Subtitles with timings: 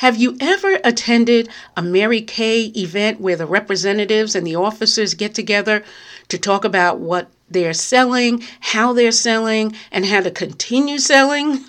[0.00, 5.34] Have you ever attended a Mary Kay event where the representatives and the officers get
[5.34, 5.82] together
[6.28, 11.64] to talk about what they're selling, how they're selling, and how to continue selling?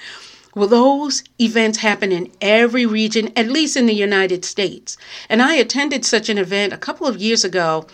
[0.54, 4.96] well, those events happen in every region, at least in the United States.
[5.28, 7.88] And I attended such an event a couple of years ago.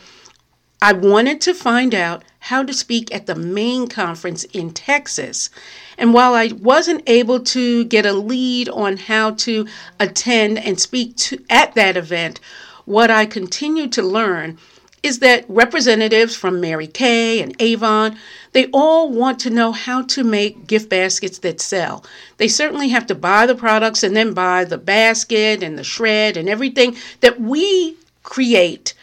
[0.81, 5.51] I wanted to find out how to speak at the main conference in Texas.
[5.97, 9.67] And while I wasn't able to get a lead on how to
[9.99, 12.39] attend and speak to, at that event,
[12.85, 14.59] what I continued to learn
[15.03, 18.17] is that representatives from Mary Kay and Avon,
[18.53, 22.05] they all want to know how to make gift baskets that sell.
[22.37, 26.37] They certainly have to buy the products and then buy the basket and the shred
[26.37, 28.95] and everything that we create,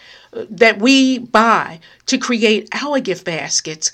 [0.49, 3.91] that we buy to create our gift baskets.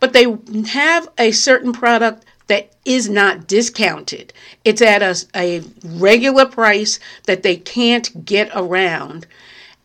[0.00, 0.36] But they
[0.68, 4.32] have a certain product that is not discounted.
[4.64, 9.26] It's at a, a regular price that they can't get around.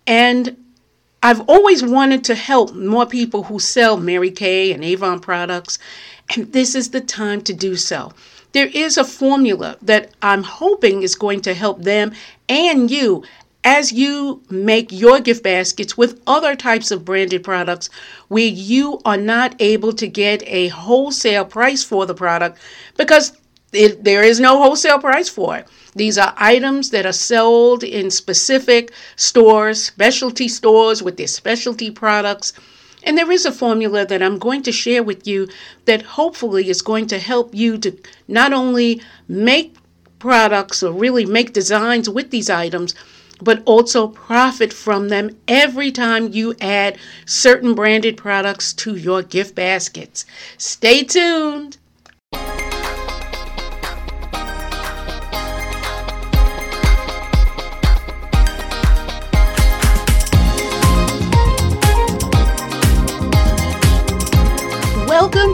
[0.08, 0.58] And
[1.22, 5.80] I've always wanted to help more people who sell Mary Kay and Avon products,
[6.36, 8.12] and this is the time to do so.
[8.52, 12.12] There is a formula that I'm hoping is going to help them
[12.48, 13.24] and you
[13.64, 17.90] as you make your gift baskets with other types of branded products
[18.28, 22.60] where you are not able to get a wholesale price for the product
[22.98, 23.38] because
[23.72, 25.68] it, there is no wholesale price for it.
[25.96, 32.54] These are items that are sold in specific stores, specialty stores with their specialty products.
[33.04, 35.48] And there is a formula that I'm going to share with you
[35.86, 39.76] that hopefully is going to help you to not only make
[40.20, 42.96] products or really make designs with these items,
[43.44, 49.56] but also profit from them every time you add certain branded products to your gift
[49.56, 50.26] baskets.
[50.58, 51.78] Stay tuned.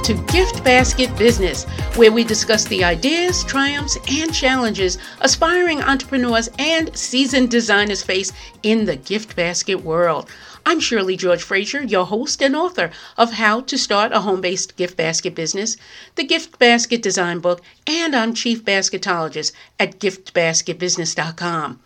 [0.09, 1.65] To Gift Basket Business,
[1.95, 8.33] where we discuss the ideas, triumphs, and challenges aspiring entrepreneurs and seasoned designers face
[8.63, 10.27] in the gift basket world.
[10.65, 14.75] I'm Shirley George Frazier, your host and author of How to Start a Home Based
[14.77, 15.77] Gift Basket Business,
[16.15, 21.79] the Gift Basket Design Book, and I'm Chief Basketologist at giftbasketbusiness.com.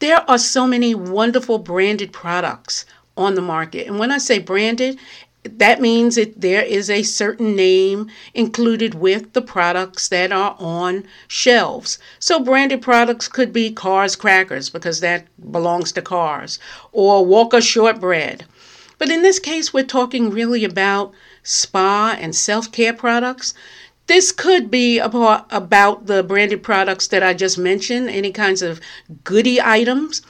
[0.00, 2.86] There are so many wonderful branded products
[3.16, 3.86] on the market.
[3.86, 4.98] And when I say branded,
[5.58, 11.04] that means that there is a certain name included with the products that are on
[11.28, 11.98] shelves.
[12.18, 16.58] So, branded products could be Carr's Crackers because that belongs to Carr's,
[16.92, 18.44] or Walker Shortbread.
[18.98, 21.12] But in this case, we're talking really about
[21.42, 23.54] spa and self care products.
[24.06, 25.48] This could be about,
[26.06, 28.80] the branded products that I just mentioned, any kinds of
[29.24, 30.20] goody items.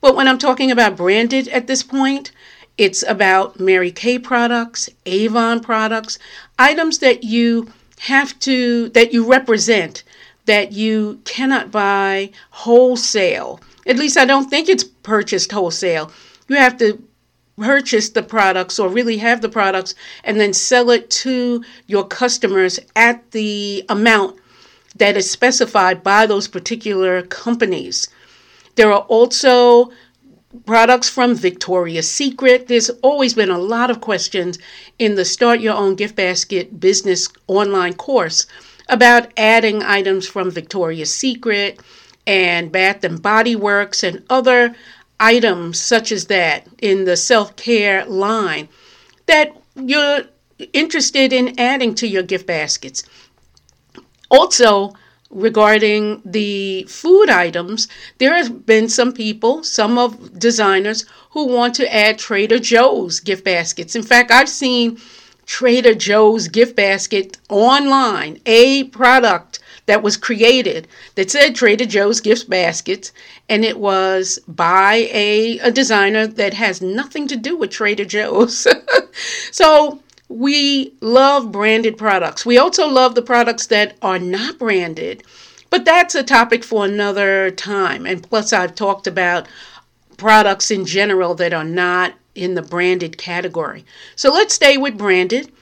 [0.00, 2.30] But when I'm talking about branded at this point,
[2.76, 6.18] it's about Mary Kay products, Avon products,
[6.58, 10.02] items that you have to, that you represent,
[10.46, 13.60] that you cannot buy wholesale.
[13.86, 16.10] At least I don't think it's purchased wholesale.
[16.48, 17.02] You have to
[17.56, 22.80] purchase the products or really have the products and then sell it to your customers
[22.96, 24.36] at the amount
[24.96, 28.08] that is specified by those particular companies.
[28.74, 29.92] There are also
[30.66, 32.68] products from Victoria's Secret.
[32.68, 34.58] There's always been a lot of questions
[34.98, 38.46] in the Start Your Own Gift Basket business online course
[38.88, 41.80] about adding items from Victoria's Secret
[42.26, 44.74] and Bath and Body Works and other
[45.20, 48.68] items such as that in the self-care line
[49.26, 50.22] that you're
[50.72, 53.04] interested in adding to your gift baskets.
[54.30, 54.92] Also,
[55.34, 61.94] regarding the food items, there have been some people, some of designers, who want to
[61.94, 63.96] add Trader Joe's gift baskets.
[63.96, 64.98] In fact, I've seen
[65.44, 72.48] Trader Joe's gift basket online, a product that was created that said Trader Joe's gift
[72.48, 73.12] baskets,
[73.48, 78.66] and it was by a, a designer that has nothing to do with Trader Joe's.
[79.50, 80.00] so
[80.34, 82.44] we love branded products.
[82.44, 85.22] We also love the products that are not branded,
[85.70, 88.04] but that's a topic for another time.
[88.04, 89.46] And plus, I've talked about
[90.16, 93.84] products in general that are not in the branded category.
[94.16, 95.52] So let's stay with branded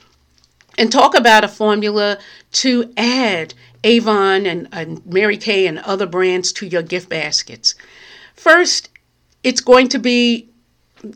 [0.75, 2.17] and talk about a formula
[2.53, 3.53] to add
[3.83, 7.75] Avon and, and Mary Kay and other brands to your gift baskets.
[8.33, 8.89] First,
[9.43, 10.49] it's going to be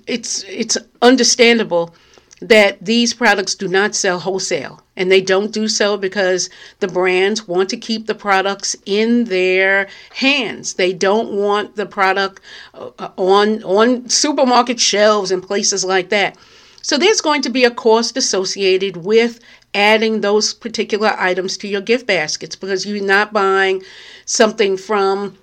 [0.06, 1.96] it's it's understandable
[2.42, 4.82] that these products do not sell wholesale.
[4.96, 6.50] And they don't do so because
[6.80, 10.76] the brands want to keep the products in their hands.
[10.76, 12.42] They don't want the product
[12.74, 16.38] uh, on, on supermarket shelves and places like that.
[16.82, 19.40] So there's going to be a cost associated with
[19.74, 23.84] adding those particular items to your gift baskets because you're not buying
[24.26, 25.38] something from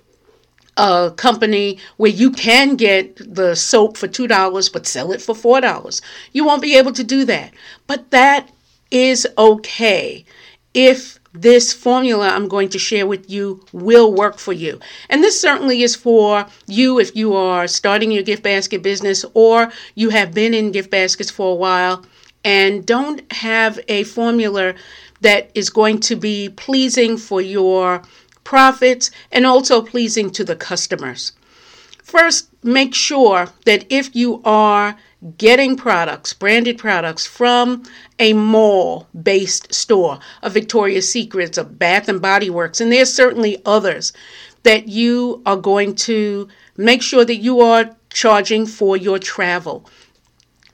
[0.77, 6.01] a company where you can get the soap for $2 but sell it for $4.
[6.33, 7.53] You won't be able to do that.
[7.87, 8.51] But that
[8.91, 10.25] is okay
[10.73, 14.79] if this formula I'm going to share with you will work for you.
[15.09, 19.71] And this certainly is for you if you are starting your gift basket business or
[19.95, 22.05] you have been in gift baskets for a while
[22.43, 24.75] and don't have a formula
[25.21, 28.01] that is going to be pleasing for your
[28.45, 31.33] profits, and also pleasing to the customers.
[32.01, 34.95] First, make sure that if you are
[35.37, 37.83] getting products, branded products from
[38.19, 43.61] a mall based store, a Victoria's Secrets, a Bath and Body Works, and there's certainly
[43.65, 44.13] others
[44.63, 49.89] that you are going to make sure that you are charging for your travel.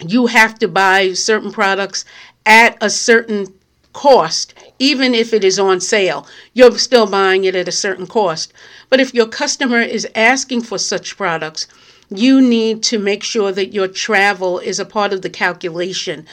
[0.06, 2.06] You have to buy certain products
[2.46, 3.48] at a certain
[3.94, 6.26] cost, even if it is on sale.
[6.54, 8.54] You're still buying it at a certain cost.
[8.90, 11.68] But if your customer is asking for such products,
[12.10, 16.26] you need to make sure that your travel is a part of the calculation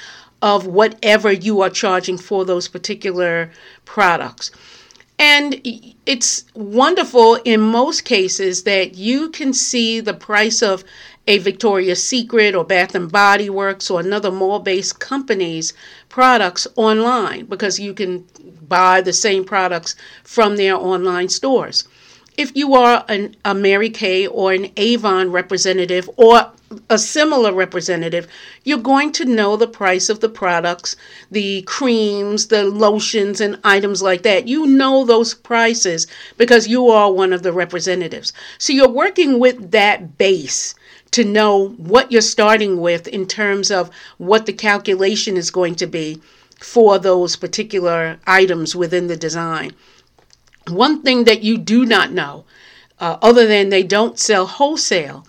[0.42, 3.50] of whatever you are charging for those particular
[3.84, 4.50] products.
[5.18, 5.60] And
[6.06, 10.84] it's wonderful in most cases that you can see the price of
[11.28, 15.74] a Victoria's Secret or Bath and Body Works or another mall-based company's
[16.08, 18.24] products online because you can
[18.66, 19.94] buy the same products
[20.24, 21.86] from their online stores.
[22.38, 26.50] If you are an, a Mary Kay or an Avon representative or
[26.88, 28.26] a similar representative,
[28.64, 30.96] you're going to know the price of the products,
[31.30, 34.48] the creams, the lotions, and items like that.
[34.48, 36.06] You know those prices
[36.38, 38.32] because you are one of the representatives.
[38.56, 40.74] So you're working with that base
[41.10, 45.86] to know what you're starting with in terms of what the calculation is going to
[45.86, 46.20] be
[46.58, 49.72] for those particular items within the design.
[50.68, 52.44] One thing that you do not know,
[52.98, 55.26] uh, other than they don't sell wholesale,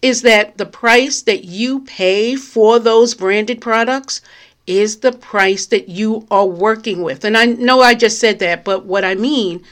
[0.00, 4.20] is that the price that you pay for those branded products
[4.66, 7.24] is the price that you are working with.
[7.24, 9.64] And I know I just said that, but what I mean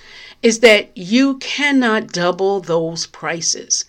[0.42, 3.84] is that you cannot double those prices.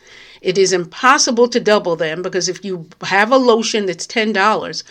[0.48, 4.84] It is impossible to double them because if you have a lotion that's $10,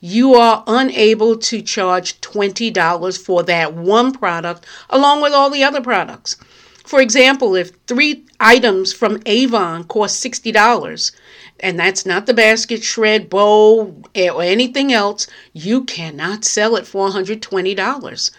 [0.00, 5.80] you are unable to charge $20 for that one product along with all the other
[5.80, 6.36] products.
[6.84, 11.12] For example, if three items from Avon cost $60,
[11.60, 17.08] and that's not the basket, shred, bow, or anything else, you cannot sell it for
[17.08, 18.30] $120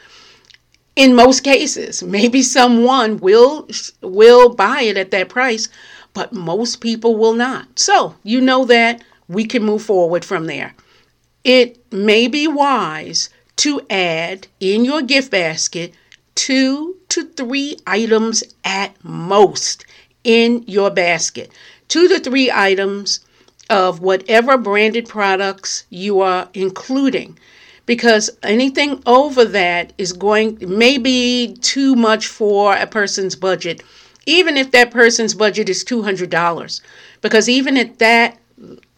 [0.95, 3.68] in most cases maybe someone will
[4.01, 5.68] will buy it at that price
[6.15, 7.77] but most people will not.
[7.77, 10.73] So, you know that we can move forward from there.
[11.44, 15.94] It may be wise to add in your gift basket
[16.33, 19.85] two to three items at most
[20.23, 21.51] in your basket.
[21.88, 23.19] Two to three items
[23.69, 27.38] of whatever branded products you are including
[27.85, 33.83] because anything over that is going may be too much for a person's budget
[34.25, 36.81] even if that person's budget is $200
[37.21, 38.38] because even at that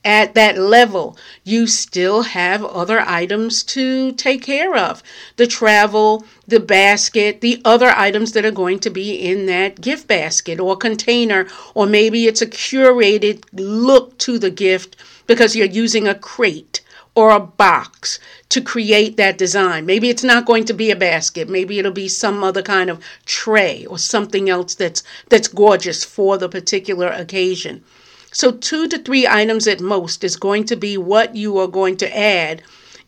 [0.05, 5.03] at that level you still have other items to take care of.
[5.35, 10.07] The travel the basket the other items that are going to be in that gift
[10.07, 16.07] basket or container or maybe it's a curated look to the gift because you're using
[16.07, 16.81] a crate
[17.17, 19.87] or a box to create that design.
[19.87, 21.49] Maybe it's not going to be a basket.
[21.49, 26.37] Maybe it'll be some other kind of tray or something else that's that's gorgeous for
[26.37, 27.83] the particular occasion.
[28.31, 31.97] So 2 to 3 items at most is going to be what you are going
[31.97, 32.61] to add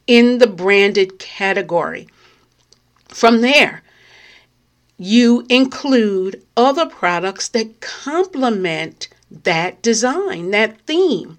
[0.07, 2.07] in the branded category.
[3.09, 3.83] From there,
[4.97, 11.37] you include other products that complement that design, that theme.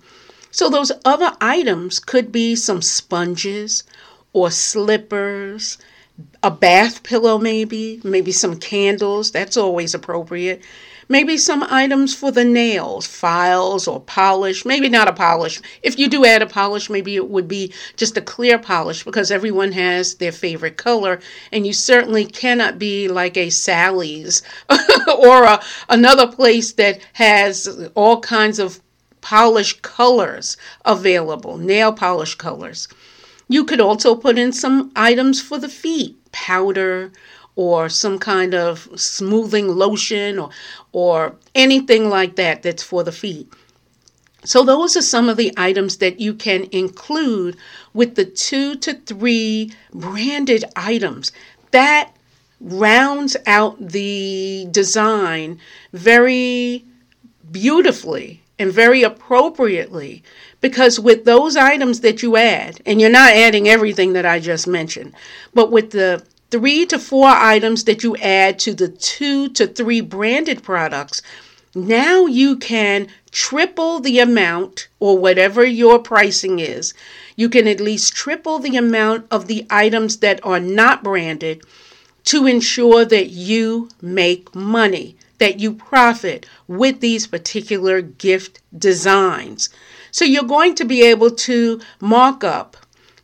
[0.51, 3.85] So those other items could be some sponges
[4.33, 5.79] or slippers,
[6.43, 9.31] a bath pillow, maybe, maybe some candles.
[9.31, 10.63] That's always appropriate.
[11.09, 14.65] Maybe some items for the nails, files or polish.
[14.65, 15.61] Maybe not a polish.
[15.83, 19.33] If you do add a polish, maybe it would be just a clear polish because
[19.33, 21.21] everyone has their favorite color.
[21.51, 24.43] And you certainly cannot be like a Sally's
[25.19, 28.81] or a, another place that has all kinds of
[29.21, 32.89] polish colors available, nail polish colors.
[33.49, 37.13] You could also put in some items for the feet, powder
[37.57, 40.51] or some kind of smoothing lotion or
[40.93, 43.53] or anything like that that's for the feet.
[44.45, 47.57] So those are some of the items that you can include
[47.93, 51.33] with the 2 to 3 branded items.
[51.73, 52.13] That
[52.61, 55.61] rounds out the design
[55.93, 56.85] very
[57.51, 60.23] beautifully and very appropriately
[60.61, 64.67] because with those items that you add, and you're not adding everything that I just
[64.67, 65.15] mentioned,
[65.55, 70.03] but with the three to four items that you add to the two to three
[70.03, 71.23] branded products,
[71.75, 76.93] now you can triple the amount or whatever your pricing is.
[77.37, 81.63] You can at least triple the amount of the items that are not branded
[82.25, 89.71] to ensure that you make money, that you profit with these particular gift designs.
[90.13, 92.77] So you're going to be able to mark up,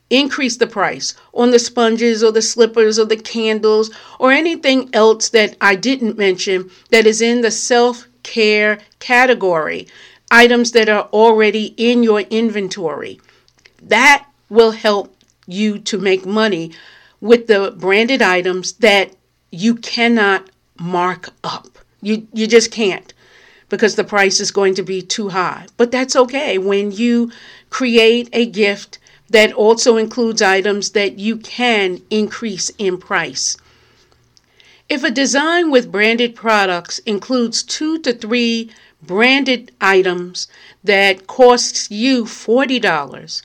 [0.09, 5.29] increase the price on the sponges or the slippers or the candles or anything else
[5.29, 9.87] that I didn't mention that is in the self care category,
[10.31, 13.21] items that are already in your inventory.
[13.83, 15.15] That will help
[15.47, 16.73] you to make money
[17.21, 19.15] with the branded items that
[19.51, 21.79] you cannot mark up.
[22.01, 23.13] You, you just can't
[23.69, 25.67] because the price is going to be too high.
[25.77, 27.33] But that's okay when you
[27.71, 28.99] create a gift
[29.29, 33.57] that also includes items that you can increase in price.
[34.89, 38.71] If a design with branded products includes two to three
[39.03, 40.47] branded items
[40.85, 43.43] that costs you $40,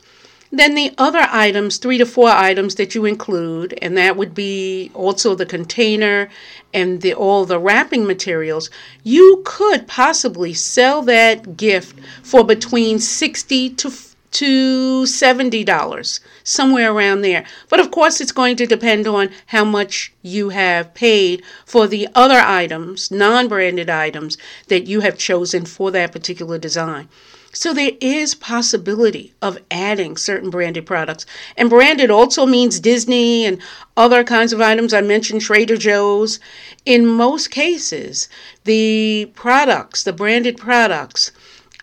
[0.51, 4.91] then the other items, three to four items that you include, and that would be
[4.93, 6.29] also the container
[6.73, 8.69] and the, all the wrapping materials,
[9.03, 13.91] you could possibly sell that gift for between 60 to
[14.31, 17.43] to $70, somewhere around there.
[17.67, 22.07] But of course, it's going to depend on how much you have paid for the
[22.15, 24.37] other items, non branded items,
[24.69, 27.09] that you have chosen for that particular design.
[27.53, 31.25] So there is possibility of adding certain branded products.
[31.57, 33.61] And branded also means Disney and
[33.97, 34.93] other kinds of items.
[34.93, 36.39] I mentioned Trader Joe's.
[36.85, 38.29] In most cases,
[38.63, 41.31] the products, the branded products,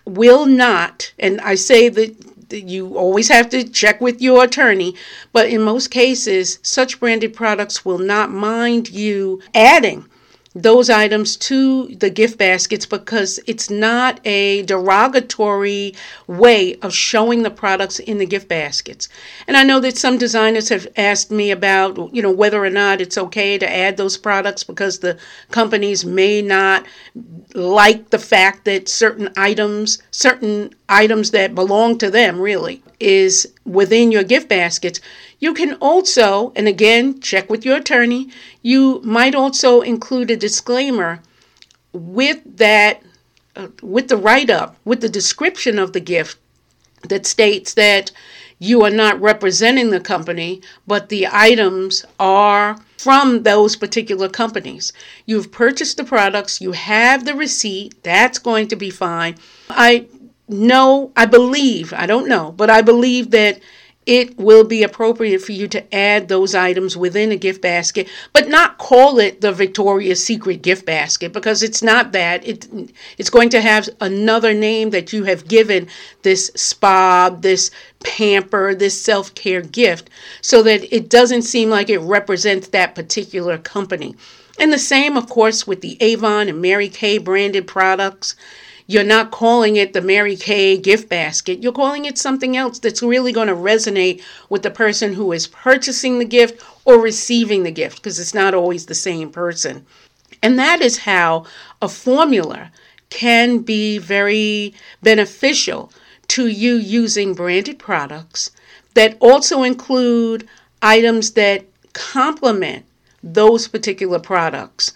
[0.05, 2.15] will not, and I say that
[2.51, 4.95] you always have to check with your attorney,
[5.31, 10.08] but in most cases, such branded products will not mind you adding
[10.55, 15.93] those items to the gift baskets because it's not a derogatory
[16.25, 19.09] way of showing the products in the gift baskets.
[19.47, 22.99] And I know that some designers have asked me about, you know, whether or not
[22.99, 25.19] it's okay to add those products because the
[25.51, 26.83] companies may not
[27.53, 34.11] like the fact that certain items, certain items that belong to them really, is within
[34.11, 34.99] your gift baskets.
[35.39, 38.29] You can also, and again, check with your attorney,
[38.61, 41.21] you might also include a disclaimer
[41.93, 43.01] with that,
[43.55, 46.37] uh, with the write up, with the description of the gift
[47.07, 48.11] that states that
[48.59, 54.91] you are not representing the company, but the items are from those particular companies.
[55.25, 59.37] You've purchased the products, you have the receipt, that's going to be fine.
[59.69, 60.07] I
[60.49, 63.61] know, I believe, I don't know, but I believe that
[64.09, 68.49] it will be appropriate for you to add those items within a gift basket, but
[68.49, 72.43] not call it the Victoria's Secret gift basket because it's not that.
[72.43, 72.67] It,
[73.19, 75.87] it's going to have another name that you have given
[76.23, 77.69] this spa, this
[78.03, 80.09] pamper, this self care gift,
[80.41, 84.15] so that it doesn't seem like it represents that particular company.
[84.57, 88.35] And the same, of course, with the Avon and Mary Kay branded products.
[88.89, 91.61] You're not calling it the Mary Kay gift basket.
[91.61, 95.45] You're calling it something else that's really going to resonate with the person who is
[95.45, 99.85] purchasing the gift or receiving the gift because it's not always the same person.
[100.41, 101.45] And that is how
[101.79, 102.71] a formula
[103.11, 105.93] can be very beneficial
[106.29, 108.49] to you using branded products
[108.95, 110.49] that also include
[110.81, 112.85] items that complement
[113.21, 114.93] those particular products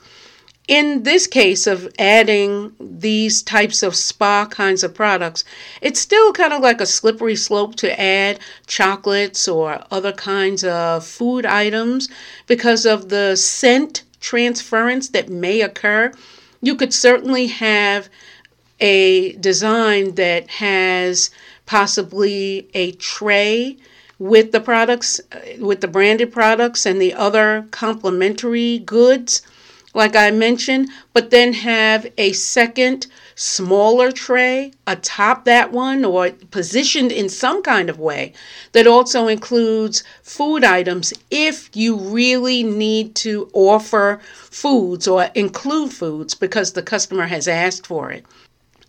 [0.68, 5.44] in this case of adding these types of spa kinds of products,
[5.82, 11.06] it's still kind of like a slippery slope to add chocolates or other kinds of
[11.06, 12.08] food items
[12.48, 16.12] because of the scent transference that may occur.
[16.62, 18.08] You could certainly have
[18.80, 21.30] a design that has
[21.66, 23.78] possibly a tray
[24.18, 29.42] with the products, uh, with the branded products and the other complementary goods
[29.94, 37.12] like I mentioned, but then have a second smaller tray atop that one or positioned
[37.12, 38.34] in some kind of way
[38.74, 46.36] that also includes food items if you really need to offer foods or include foods
[46.36, 48.26] because the customer has asked for it.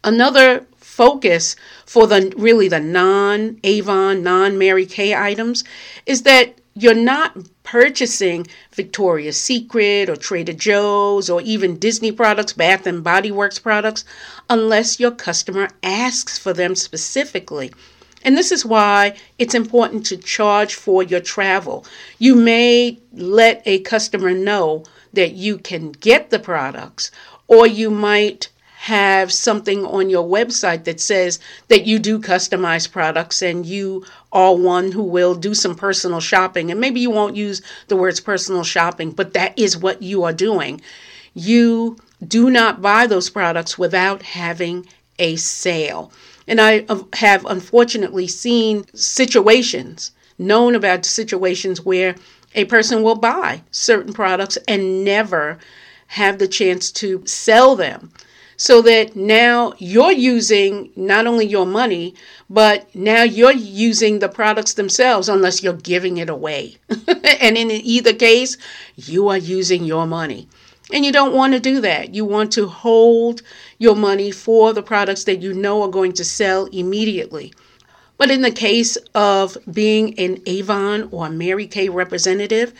[0.02, 1.56] Another focus
[1.86, 5.64] for the really the non Avon, non Mary Kay items
[6.06, 12.86] is that you're not purchasing Victoria's Secret or Trader Joe's or even Disney products, Bath
[12.86, 14.04] and Body Works products,
[14.50, 17.72] unless your customer asks for them specifically.
[18.24, 21.84] And this is why it's important to charge for your travel.
[22.18, 27.10] You may let a customer know that you can get the products,
[27.46, 28.48] or you might
[28.84, 31.38] have something on your website that says
[31.68, 34.04] that you do customize products and you
[34.34, 36.70] are one who will do some personal shopping.
[36.70, 40.32] And maybe you won't use the words personal shopping, but that is what you are
[40.32, 40.80] doing.
[41.32, 44.86] You do not buy those products without having
[45.18, 46.12] a sale.
[46.48, 52.16] And I have unfortunately seen situations, known about situations where
[52.54, 55.58] a person will buy certain products and never
[56.08, 58.12] have the chance to sell them
[58.56, 62.14] so that now you're using not only your money,
[62.48, 66.76] but now you're using the products themselves unless you're giving it away.
[67.40, 68.56] and in either case,
[68.96, 70.48] you are using your money.
[70.92, 72.14] And you don't want to do that.
[72.14, 73.42] You want to hold
[73.78, 77.52] your money for the products that you know are going to sell immediately.
[78.16, 82.72] But in the case of being an Avon or Mary Kay representative,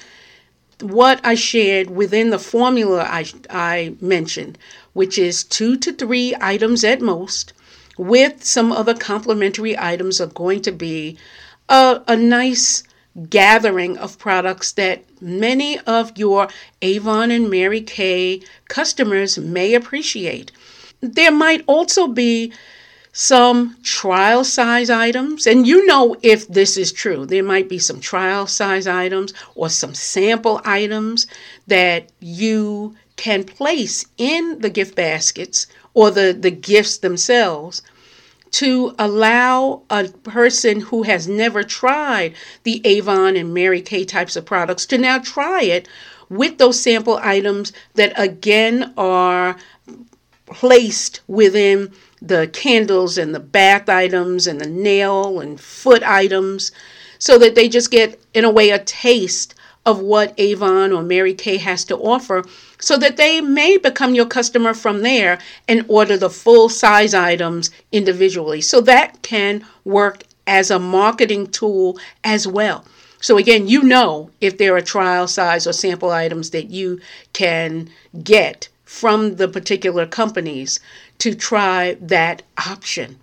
[0.81, 4.59] what I shared within the formula I, I mentioned
[4.95, 7.53] which is two to three items at most,
[7.99, 11.19] with some other complementary items, are going to be
[11.69, 12.83] a, a nice
[13.29, 16.49] gathering of products that many of your
[16.83, 20.51] Avon and Mary Kay customers may appreciate.
[21.01, 22.53] There might also be
[23.13, 27.25] some trial size items, and you know if this is true.
[27.25, 31.29] There might be some trial size items or some sample items
[31.69, 37.83] that you can place in the gift baskets or the, the gifts themselves
[38.50, 44.46] to allow a person who has never tried the Avon and Mary Kay types of
[44.46, 45.88] products to now try it
[46.29, 49.57] with those sample items that again are
[50.46, 56.70] placed within the candles and the bath items and the nail and foot items
[57.18, 59.55] so that they just get in a way a taste
[59.87, 62.44] of what Avon or Mary Kay has to offer
[62.81, 67.70] so that they may become your customer from there and order the full size items
[67.92, 68.61] individually.
[68.61, 72.85] So that can work as a marketing tool as well.
[73.20, 77.01] So again, you know if there are trial size or sample items that you
[77.33, 77.88] can
[78.23, 80.79] get from the particular companies
[81.18, 83.18] to try that option.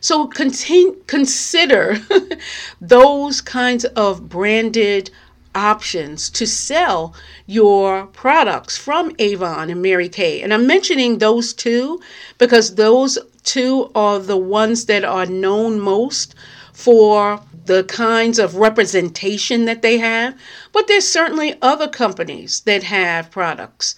[0.00, 1.96] So consider
[2.80, 5.10] those kinds of branded
[5.54, 7.14] options to sell
[7.46, 10.42] your products from Avon and Mary Kay.
[10.42, 12.00] And I'm mentioning those two
[12.38, 16.34] because those two are the ones that are known most
[16.72, 20.34] for the kinds of representation that they have.
[20.72, 23.94] But there's certainly other companies that have products.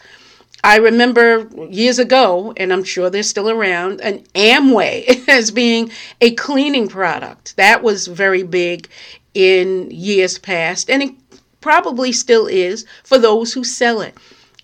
[0.62, 5.90] I remember years ago, and I'm sure they're still around, an Amway as being
[6.22, 7.54] a cleaning product.
[7.56, 8.88] That was very big
[9.34, 11.23] in years past, and it
[11.64, 14.14] probably still is for those who sell it.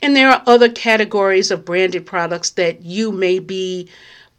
[0.03, 3.89] And there are other categories of branded products that you may be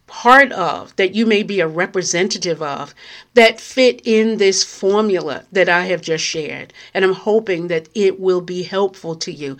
[0.06, 2.94] part of, that you may be a representative of,
[3.34, 6.72] that fit in this formula that I have just shared.
[6.94, 9.58] And I'm hoping that it will be helpful to you.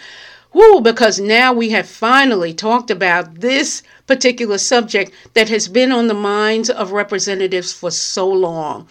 [0.54, 6.06] Woo, because now we have finally talked about this particular subject that has been on
[6.06, 8.88] the minds of representatives for so long.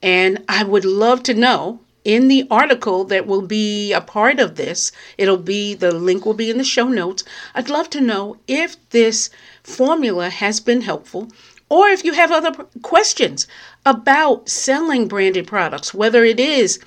[0.00, 4.56] And I would love to know in the article that will be a part of
[4.56, 7.24] this, it'll be the link will be in the show notes.
[7.54, 9.30] I'd love to know if this
[9.62, 11.30] formula has been helpful
[11.68, 13.46] or if you have other questions
[13.86, 16.78] about selling branded products, whether it is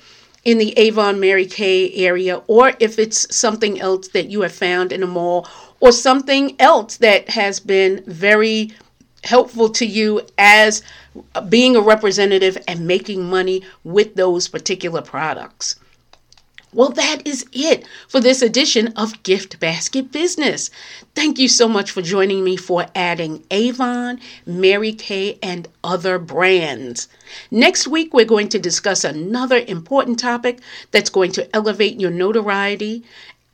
[0.44, 4.92] in the Avon Mary Kay area or if it's something else that you have found
[4.92, 5.48] in a mall
[5.80, 8.72] or something else that has been very
[9.24, 10.82] helpful to you as
[11.48, 15.76] being a representative and making money with those particular products.
[16.76, 20.68] Well, that is it for this edition of Gift Basket Business.
[21.14, 27.08] Thank you so much for joining me for adding Avon, Mary Kay, and other brands.
[27.50, 33.04] Next week, we're going to discuss another important topic that's going to elevate your notoriety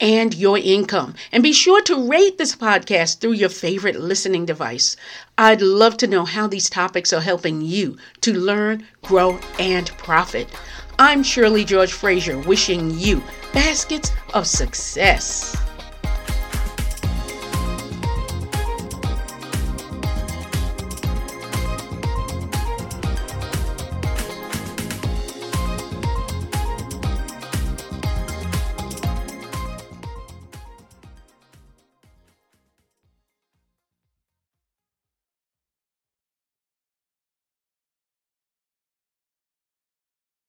[0.03, 1.15] and your income.
[1.31, 4.97] And be sure to rate this podcast through your favorite listening device.
[5.38, 10.49] I'd love to know how these topics are helping you to learn, grow, and profit.
[10.99, 15.57] I'm Shirley George Frazier wishing you baskets of success.